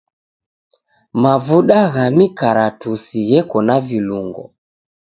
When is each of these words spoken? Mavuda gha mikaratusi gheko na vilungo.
Mavuda 1.21 1.79
gha 1.93 2.05
mikaratusi 2.17 3.19
gheko 3.29 3.57
na 3.67 3.75
vilungo. 3.87 4.43